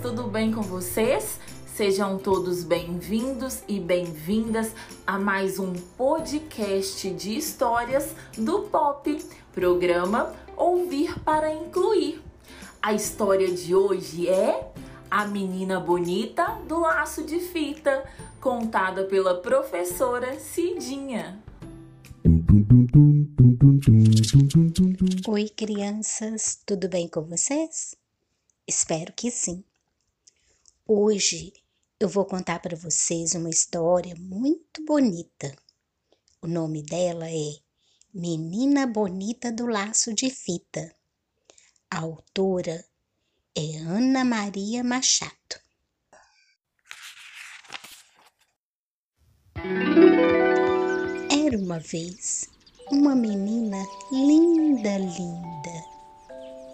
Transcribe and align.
tudo 0.00 0.28
bem 0.28 0.52
com 0.52 0.62
vocês? 0.62 1.40
Sejam 1.66 2.16
todos 2.16 2.62
bem-vindos 2.62 3.64
e 3.66 3.80
bem-vindas 3.80 4.72
a 5.04 5.18
mais 5.18 5.58
um 5.58 5.72
podcast 5.72 7.10
de 7.10 7.36
histórias 7.36 8.14
do 8.38 8.60
Pop, 8.68 9.20
programa 9.52 10.32
Ouvir 10.56 11.18
para 11.24 11.52
Incluir. 11.52 12.22
A 12.80 12.92
história 12.92 13.50
de 13.52 13.74
hoje 13.74 14.28
é 14.28 14.72
A 15.10 15.26
Menina 15.26 15.80
Bonita 15.80 16.60
do 16.68 16.78
Laço 16.78 17.24
de 17.24 17.40
Fita, 17.40 18.04
contada 18.40 19.02
pela 19.06 19.40
professora 19.40 20.38
Cidinha. 20.38 21.42
Oi, 25.26 25.48
crianças, 25.48 26.62
tudo 26.64 26.88
bem 26.88 27.08
com 27.08 27.22
vocês? 27.22 28.03
Espero 28.66 29.12
que 29.12 29.30
sim. 29.30 29.62
Hoje 30.88 31.52
eu 32.00 32.08
vou 32.08 32.24
contar 32.24 32.60
para 32.60 32.74
vocês 32.74 33.34
uma 33.34 33.50
história 33.50 34.14
muito 34.16 34.82
bonita. 34.86 35.54
O 36.40 36.46
nome 36.46 36.82
dela 36.82 37.28
é 37.30 37.58
Menina 38.12 38.86
Bonita 38.86 39.52
do 39.52 39.66
Laço 39.66 40.14
de 40.14 40.30
Fita. 40.30 40.96
A 41.90 41.98
autora 41.98 42.82
é 43.54 43.76
Ana 43.80 44.24
Maria 44.24 44.82
Machado. 44.82 45.60
Era 51.30 51.58
uma 51.58 51.78
vez 51.80 52.48
uma 52.90 53.14
menina 53.14 53.76
linda, 54.10 54.96
linda. 54.96 55.84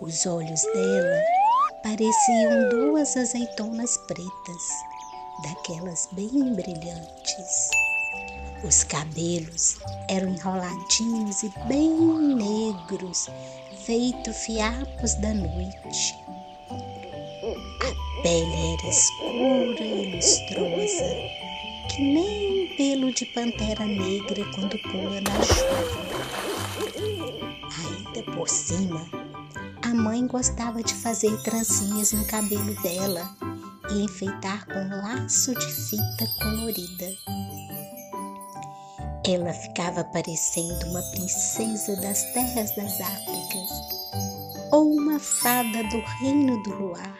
Os 0.00 0.24
olhos 0.24 0.62
dela 0.62 1.39
pareciam 1.82 2.68
duas 2.68 3.16
azeitonas 3.16 3.96
pretas, 4.06 4.62
daquelas 5.42 6.08
bem 6.12 6.54
brilhantes. 6.54 7.70
Os 8.62 8.84
cabelos 8.84 9.78
eram 10.08 10.28
enroladinhos 10.28 11.42
e 11.42 11.52
bem 11.66 11.90
negros, 12.34 13.28
feito 13.86 14.32
fiapos 14.32 15.14
da 15.14 15.32
noite. 15.32 16.14
A 17.80 18.22
pele 18.22 18.74
era 18.74 18.88
escura 18.88 19.82
e 19.82 20.14
lustrosa, 20.14 21.16
que 21.88 22.02
nem 22.02 22.76
pelo 22.76 23.12
de 23.14 23.24
pantera 23.26 23.86
negra 23.86 24.44
quando 24.54 24.78
pula 24.78 25.20
na 25.22 25.42
chuva. 25.42 26.20
Ainda 27.88 28.22
por 28.32 28.48
cima, 28.48 29.19
a 29.90 29.94
mãe 29.94 30.24
gostava 30.24 30.84
de 30.84 30.94
fazer 30.94 31.36
trancinhas 31.42 32.12
no 32.12 32.24
cabelo 32.26 32.80
dela 32.80 33.28
e 33.90 34.04
enfeitar 34.04 34.64
com 34.66 34.88
laço 34.88 35.52
de 35.52 35.66
fita 35.66 36.28
colorida. 36.40 37.06
Ela 39.26 39.52
ficava 39.52 40.04
parecendo 40.04 40.86
uma 40.86 41.02
princesa 41.10 41.96
das 41.96 42.22
terras 42.32 42.74
das 42.76 43.00
Áfricas 43.00 43.70
ou 44.70 44.92
uma 44.92 45.18
fada 45.18 45.82
do 45.90 46.00
reino 46.20 46.62
do 46.62 46.70
luar. 46.70 47.18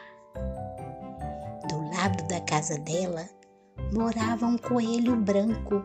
Do 1.69 1.91
lado 1.97 2.23
da 2.29 2.41
casa 2.43 2.79
dela 2.79 3.29
morava 3.93 4.47
um 4.47 4.57
coelho 4.57 5.17
branco 5.17 5.83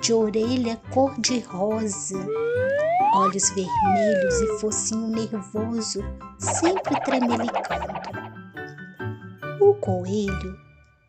de 0.00 0.12
orelha 0.12 0.80
cor-de-rosa 0.92 2.26
olhos 3.14 3.50
vermelhos 3.50 4.40
e 4.40 4.58
focinho 4.58 5.08
nervoso, 5.08 6.00
sempre 6.38 7.00
tremelicando. 7.02 7.94
O 9.60 9.74
coelho 9.74 10.58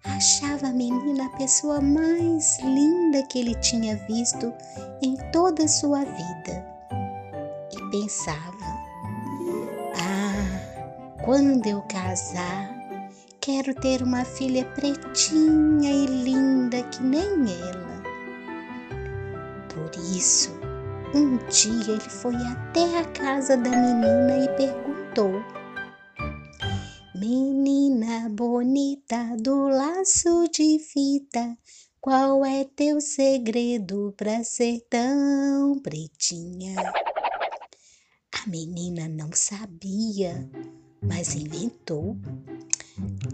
achava 0.03 0.67
a 0.67 0.73
menina 0.73 1.25
a 1.25 1.37
pessoa 1.37 1.81
mais 1.81 2.59
linda 2.61 3.23
que 3.23 3.39
ele 3.39 3.55
tinha 3.55 3.95
visto 4.07 4.53
em 5.01 5.15
toda 5.31 5.63
a 5.63 5.67
sua 5.67 6.05
vida 6.05 6.65
e 7.73 7.89
pensava: 7.89 8.65
Ah, 9.97 11.15
quando 11.23 11.65
eu 11.65 11.81
casar, 11.89 12.69
quero 13.41 13.73
ter 13.73 14.03
uma 14.03 14.23
filha 14.23 14.63
pretinha 14.75 15.91
e 15.91 16.05
linda 16.05 16.83
que 16.83 17.01
nem 17.01 17.25
ela. 17.25 17.95
Por 19.73 19.91
isso, 20.15 20.64
um 21.13 21.37
dia 21.49 21.93
ele 21.93 22.09
foi 22.09 22.35
até 22.35 22.99
a 22.99 23.05
casa 23.05 23.55
da 23.55 23.69
menina 23.69 24.37
e 24.43 24.49
perguntou: 24.55 25.31
Menina 27.13 28.29
bonita 28.29 29.35
do 29.39 29.67
laço 29.67 30.47
de 30.51 30.79
fita, 30.79 31.57
qual 32.01 32.45
é 32.45 32.63
teu 32.63 32.99
segredo 32.99 34.13
pra 34.17 34.43
ser 34.43 34.85
tão 34.89 35.79
pretinha? 35.79 36.75
A 38.43 38.49
menina 38.49 39.07
não 39.07 39.29
sabia, 39.33 40.49
mas 41.01 41.35
inventou. 41.35 42.17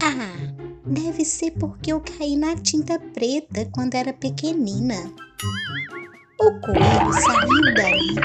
Ah, 0.01 0.81
deve 0.85 1.25
ser 1.25 1.51
porque 1.51 1.91
eu 1.91 2.01
caí 2.01 2.35
na 2.35 2.55
tinta 2.55 2.99
preta 2.99 3.69
quando 3.73 3.95
era 3.95 4.13
pequenina. 4.13 4.95
O 6.41 6.59
coelho 6.59 7.13
saiu 7.13 7.75
dali, 7.75 8.15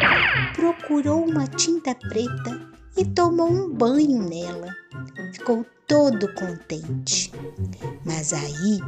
procurou 0.54 1.22
uma 1.28 1.46
tinta 1.46 1.94
preta 1.94 2.58
e 2.96 3.04
tomou 3.04 3.46
um 3.46 3.68
banho 3.68 4.22
nela. 4.22 4.74
Ficou 5.34 5.66
todo 5.86 6.26
contente. 6.32 7.30
Mas 8.06 8.32
aí 8.32 8.80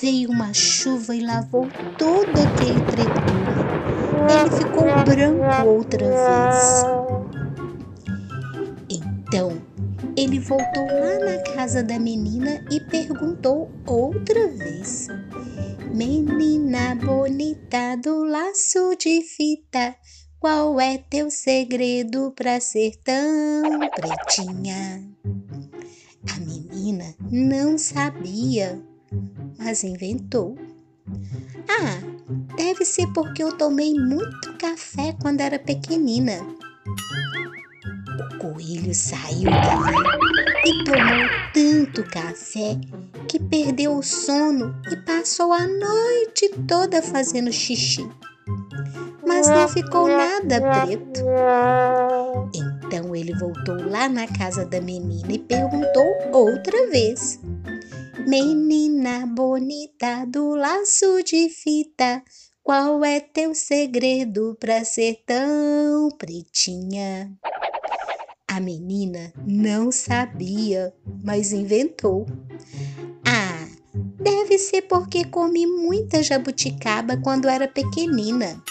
veio 0.00 0.30
uma 0.30 0.54
chuva 0.54 1.14
e 1.14 1.20
lavou 1.20 1.68
todo 1.98 2.38
aquele 2.40 2.80
tretume. 2.80 3.66
Ele 4.30 4.50
ficou 4.50 4.84
branco 5.04 5.68
outra 5.68 6.06
vez. 6.06 6.84
Então 8.88 9.60
ele 10.16 10.40
voltou 10.40 10.86
lá 10.86 11.18
na 11.26 11.54
casa 11.54 11.82
da 11.82 11.98
menina 11.98 12.64
e 12.70 12.80
perguntou 12.80 13.70
outra 13.86 14.48
vez: 14.48 15.08
Menina 15.92 16.61
bonita 16.94 17.96
do 17.96 18.24
laço 18.24 18.94
de 18.98 19.22
fita, 19.22 19.96
qual 20.38 20.78
é 20.80 20.98
teu 20.98 21.30
segredo 21.30 22.32
pra 22.32 22.60
ser 22.60 22.96
tão 23.02 23.78
pretinha? 23.94 25.02
A 26.34 26.40
menina 26.40 27.14
não 27.30 27.78
sabia, 27.78 28.82
mas 29.58 29.84
inventou. 29.84 30.56
Ah, 31.68 32.54
deve 32.56 32.84
ser 32.84 33.06
porque 33.12 33.42
eu 33.42 33.56
tomei 33.56 33.94
muito 33.94 34.52
café 34.58 35.16
quando 35.20 35.40
era 35.40 35.58
pequenina. 35.58 36.40
O 38.18 38.38
coelho 38.38 38.94
saiu 38.94 39.50
dali 39.50 39.96
e 40.64 40.84
tomou 40.84 41.28
tanto 41.54 42.04
café 42.10 42.78
que 43.32 43.40
perdeu 43.40 43.96
o 43.96 44.02
sono 44.02 44.78
e 44.90 44.94
passou 44.94 45.54
a 45.54 45.66
noite 45.66 46.50
toda 46.68 47.00
fazendo 47.00 47.50
xixi. 47.50 48.06
Mas 49.26 49.48
não 49.48 49.66
ficou 49.66 50.06
nada 50.06 50.60
preto. 50.60 51.22
Então 52.54 53.16
ele 53.16 53.34
voltou 53.38 53.88
lá 53.90 54.06
na 54.06 54.26
casa 54.26 54.66
da 54.66 54.82
menina 54.82 55.32
e 55.32 55.38
perguntou 55.38 56.04
outra 56.30 56.90
vez: 56.90 57.40
Menina 58.26 59.26
bonita 59.26 60.26
do 60.26 60.54
laço 60.54 61.22
de 61.22 61.48
fita, 61.48 62.22
qual 62.62 63.02
é 63.02 63.18
teu 63.18 63.54
segredo 63.54 64.54
pra 64.60 64.84
ser 64.84 65.22
tão 65.24 66.10
pretinha? 66.18 67.32
A 68.46 68.60
menina 68.60 69.32
não 69.46 69.90
sabia, 69.90 70.92
mas 71.24 71.54
inventou. 71.54 72.26
Deve 74.20 74.58
ser 74.58 74.82
porque 74.82 75.24
comi 75.24 75.66
muita 75.66 76.22
jabuticaba 76.22 77.16
quando 77.16 77.48
era 77.48 77.68
pequenina. 77.68 78.62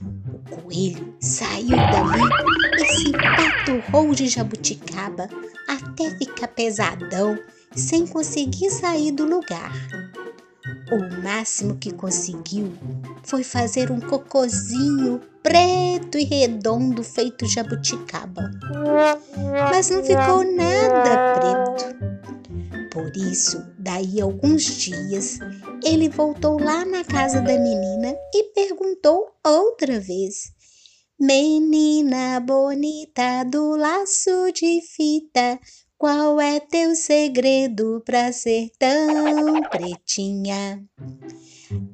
O 0.00 0.62
coelho 0.62 1.14
saiu 1.20 1.76
dali 1.76 2.20
e 2.80 2.86
se 2.86 3.12
paturrou 3.12 4.14
de 4.14 4.28
jabuticaba 4.28 5.28
até 5.68 6.10
ficar 6.16 6.48
pesadão, 6.48 7.38
sem 7.74 8.06
conseguir 8.06 8.70
sair 8.70 9.12
do 9.12 9.24
lugar. 9.24 9.72
O 10.90 11.22
máximo 11.22 11.76
que 11.76 11.92
conseguiu 11.92 12.72
foi 13.22 13.42
fazer 13.42 13.90
um 13.90 14.00
cocozinho 14.00 15.20
preto 15.42 16.18
e 16.18 16.24
redondo 16.24 17.04
feito 17.04 17.46
jabuticaba. 17.46 18.50
Mas 19.70 19.90
não 19.90 20.02
ficou 20.02 20.44
nada. 20.44 21.25
Por 23.06 23.16
isso, 23.16 23.64
daí 23.78 24.20
alguns 24.20 24.64
dias, 24.64 25.38
ele 25.84 26.08
voltou 26.08 26.60
lá 26.60 26.84
na 26.84 27.04
casa 27.04 27.40
da 27.40 27.56
menina 27.56 28.16
e 28.34 28.52
perguntou 28.52 29.28
outra 29.46 30.00
vez: 30.00 30.50
Menina 31.16 32.40
bonita 32.40 33.44
do 33.44 33.76
laço 33.76 34.50
de 34.52 34.80
fita, 34.80 35.60
Qual 35.96 36.40
é 36.40 36.58
teu 36.58 36.96
segredo 36.96 38.02
pra 38.04 38.32
ser 38.32 38.72
tão 38.76 39.62
pretinha? 39.70 40.84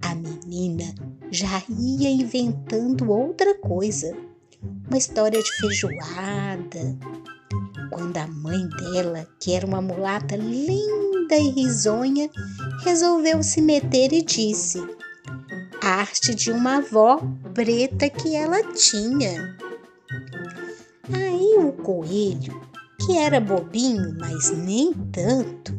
A 0.01 0.15
menina 0.15 0.95
já 1.31 1.63
ia 1.79 2.09
inventando 2.09 3.13
outra 3.13 3.55
coisa, 3.59 4.17
uma 4.89 4.97
história 4.97 5.43
de 5.43 5.53
feijoada. 5.59 6.99
Quando 7.91 8.17
a 8.17 8.27
mãe 8.27 8.67
dela, 8.69 9.29
que 9.39 9.53
era 9.53 9.67
uma 9.67 9.83
mulata 9.83 10.35
linda 10.35 11.02
e 11.37 11.51
risonha, 11.51 12.31
resolveu 12.85 13.43
se 13.43 13.61
meter 13.61 14.13
e 14.13 14.23
disse: 14.23 14.79
arte 15.83 16.35
de 16.35 16.51
uma 16.51 16.77
avó 16.77 17.21
preta 17.55 18.09
que 18.09 18.37
ela 18.37 18.63
tinha. 18.73 19.57
Aí 21.13 21.57
o 21.59 21.73
coelho 21.73 22.73
que 23.05 23.19
era 23.19 23.41
bobinho, 23.41 24.17
mas 24.19 24.51
nem 24.51 24.93
tanto, 24.93 25.75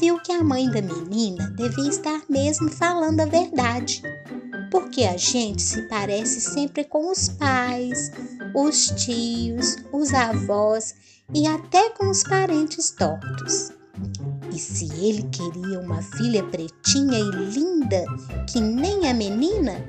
viu 0.00 0.18
que 0.20 0.32
a 0.32 0.42
mãe 0.42 0.70
da 0.70 0.80
menina 0.80 1.50
devia 1.50 1.90
estar 1.90 2.22
mesmo 2.28 2.70
falando 2.70 3.20
a 3.20 3.26
verdade, 3.26 4.02
porque 4.70 5.04
a 5.04 5.18
gente 5.18 5.60
se 5.60 5.82
parece 5.82 6.40
sempre 6.40 6.84
com 6.84 7.10
os 7.10 7.28
pais, 7.28 8.10
os 8.54 8.86
tios, 8.86 9.76
os 9.92 10.14
avós 10.14 10.94
e 11.34 11.46
até 11.46 11.90
com 11.90 12.08
os 12.08 12.22
parentes 12.22 12.90
tortos. 12.90 13.70
E 14.56 14.58
se 14.58 14.86
ele 15.06 15.22
queria 15.24 15.78
uma 15.78 16.00
filha 16.00 16.42
pretinha 16.42 17.18
e 17.18 17.30
linda, 17.30 18.02
que 18.48 18.58
nem 18.58 19.06
a 19.06 19.12
menina, 19.12 19.84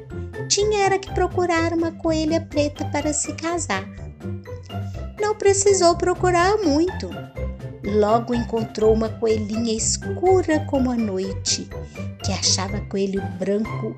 tinha 0.49 0.85
era 0.85 0.99
que 0.99 1.09
procurar 1.13 1.71
uma 1.71 1.93
coelha 1.93 2.41
preta 2.41 2.83
para 2.91 3.13
se 3.13 3.31
casar 3.31 3.87
não 5.27 5.35
precisou 5.35 5.93
procurar 5.97 6.57
muito. 6.57 7.09
Logo 7.83 8.33
encontrou 8.33 8.93
uma 8.93 9.09
coelhinha 9.09 9.75
escura 9.75 10.65
como 10.69 10.89
a 10.89 10.95
noite, 10.95 11.69
que 12.23 12.31
achava 12.31 12.79
coelho 12.81 13.21
branco 13.37 13.93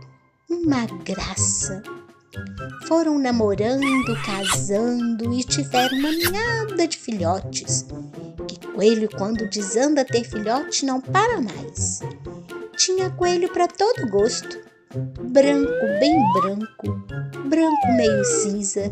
uma 0.49 0.87
graça. 1.03 1.83
Foram 2.87 3.17
namorando, 3.17 4.15
casando 4.25 5.33
e 5.33 5.43
tiveram 5.43 5.97
uma 5.97 6.11
ninhada 6.11 6.87
de 6.87 6.97
filhotes. 6.97 7.85
Que 8.47 8.67
coelho, 8.67 9.09
quando 9.17 9.49
desanda 9.49 10.05
ter 10.05 10.23
filhote, 10.23 10.85
não 10.85 11.01
para 11.01 11.41
mais. 11.41 12.01
Tinha 12.77 13.09
coelho 13.09 13.51
para 13.51 13.67
todo 13.67 14.09
gosto: 14.09 14.59
branco, 15.21 15.71
bem 15.99 16.15
branco, 16.33 17.03
branco 17.47 17.87
meio 17.97 18.23
cinza, 18.23 18.91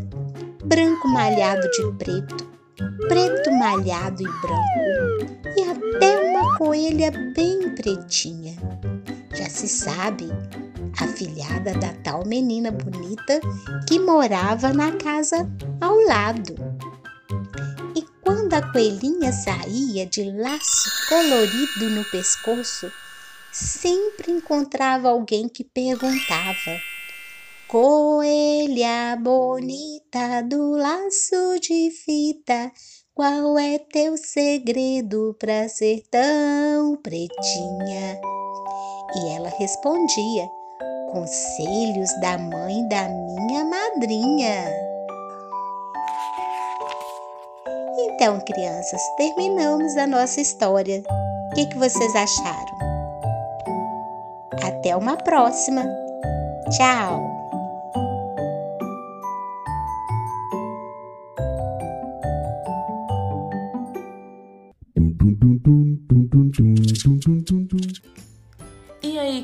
branco 0.64 1.08
malhado 1.08 1.68
de 1.70 1.92
preto, 1.96 2.50
preto 3.08 3.50
malhado 3.52 4.22
e 4.22 4.26
branco, 4.26 5.54
e 5.56 5.62
até 5.62 6.18
uma 6.30 6.56
coelha 6.58 7.10
bem 7.34 7.74
pretinha. 7.74 8.56
Já 9.34 9.48
se 9.48 9.68
sabe, 9.68 10.28
a 11.00 11.06
filhada 11.08 11.72
da 11.74 11.92
tal 12.02 12.24
menina 12.26 12.70
bonita 12.70 13.40
que 13.86 13.98
morava 13.98 14.72
na 14.72 14.92
casa 14.92 15.48
ao 15.80 15.96
lado. 16.00 16.54
E 17.94 18.02
quando 18.22 18.54
a 18.54 18.72
coelhinha 18.72 19.32
saía 19.32 20.06
de 20.06 20.24
laço 20.24 20.90
colorido 21.08 21.90
no 21.90 22.04
pescoço, 22.04 22.90
sempre 23.52 24.32
encontrava 24.32 25.08
alguém 25.08 25.48
que 25.48 25.64
perguntava 25.64 26.78
Coelha 27.68 29.14
bonita 29.20 30.42
do 30.42 30.70
laço 30.70 31.60
de 31.60 31.90
fita, 31.90 32.72
qual 33.14 33.58
é 33.58 33.78
teu 33.78 34.16
segredo 34.16 35.36
pra 35.38 35.68
ser 35.68 36.02
tão 36.10 36.96
pretinha? 36.96 38.18
E 39.16 39.28
ela 39.36 39.50
respondia: 39.50 40.48
Conselhos 41.12 42.10
da 42.20 42.36
mãe 42.38 42.86
da 42.88 43.08
minha 43.08 43.64
madrinha. 43.64 44.64
Então, 47.98 48.38
crianças, 48.40 49.00
terminamos 49.16 49.96
a 49.96 50.06
nossa 50.06 50.40
história. 50.40 51.02
O 51.50 51.54
que, 51.54 51.66
que 51.66 51.78
vocês 51.78 52.14
acharam? 52.14 52.78
Até 54.62 54.96
uma 54.96 55.16
próxima! 55.16 55.84
Tchau! 56.70 57.38
E 66.58 66.72
aí, 66.72 67.37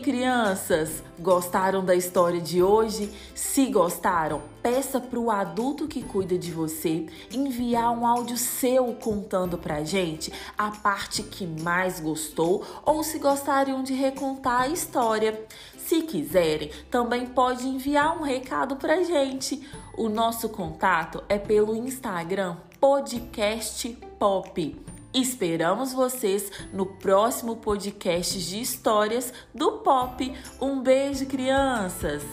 crianças, 0.05 1.03
gostaram 1.19 1.83
da 1.83 1.95
história 1.95 2.39
de 2.39 2.63
hoje? 2.63 3.11
Se 3.35 3.65
gostaram, 3.71 4.43
peça 4.63 5.01
para 5.01 5.19
o 5.19 5.31
adulto 5.31 5.89
que 5.89 6.03
cuida 6.03 6.37
de 6.37 6.51
você 6.51 7.07
enviar 7.33 7.91
um 7.91 8.07
áudio 8.07 8.37
seu 8.37 8.93
contando 8.93 9.57
pra 9.57 9.83
gente 9.83 10.31
a 10.59 10.71
parte 10.71 11.23
que 11.23 11.47
mais 11.47 12.01
gostou 12.01 12.67
ou 12.85 13.03
se 13.03 13.19
gostariam 13.19 13.83
de 13.83 13.95
recontar 13.95 14.61
a 14.65 14.69
história. 14.69 15.43
Se 15.79 16.03
quiserem, 16.03 16.71
também 16.91 17.25
pode 17.25 17.67
enviar 17.67 18.19
um 18.19 18.23
recado 18.23 18.77
pra 18.77 19.03
gente. 19.03 19.67
O 19.97 20.11
nosso 20.11 20.51
contato 20.51 21.25
é 21.31 21.39
pelo 21.39 21.75
Instagram 21.75 22.57
podcast 22.79 23.89
pop. 24.19 24.94
Esperamos 25.15 25.93
vocês 25.93 26.51
no 26.73 26.85
próximo 26.85 27.55
podcast 27.55 28.37
de 28.37 28.61
histórias 28.61 29.33
do 29.55 29.79
Pop. 29.79 30.35
Um 30.61 30.83
beijo, 30.83 31.25
crianças! 31.27 32.25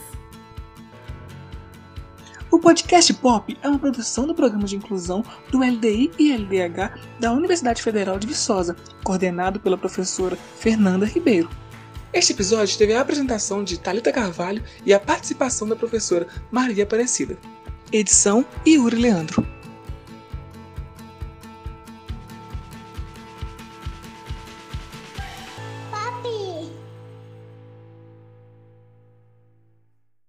O 2.50 2.58
podcast 2.58 3.14
Pop 3.14 3.56
é 3.62 3.68
uma 3.68 3.78
produção 3.78 4.26
do 4.26 4.34
programa 4.34 4.64
de 4.64 4.74
inclusão 4.74 5.24
do 5.52 5.60
LDI 5.60 6.10
e 6.18 6.32
LDH 6.32 6.98
da 7.20 7.32
Universidade 7.32 7.80
Federal 7.80 8.18
de 8.18 8.26
Viçosa, 8.26 8.74
coordenado 9.04 9.60
pela 9.60 9.78
professora 9.78 10.34
Fernanda 10.34 11.06
Ribeiro. 11.06 11.48
Este 12.12 12.32
episódio 12.32 12.76
teve 12.76 12.94
a 12.94 13.00
apresentação 13.00 13.62
de 13.62 13.78
Talita 13.78 14.10
Carvalho 14.10 14.62
e 14.84 14.92
a 14.92 14.98
participação 14.98 15.68
da 15.68 15.76
professora 15.76 16.26
Maria 16.50 16.82
Aparecida. 16.82 17.38
Edição 17.92 18.44
Yuri 18.66 18.96
Leandro. 18.96 19.51